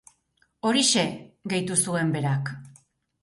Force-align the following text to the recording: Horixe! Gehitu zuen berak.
Horixe! 0.69 1.03
Gehitu 1.53 1.77
zuen 1.87 2.09
berak. 2.17 2.53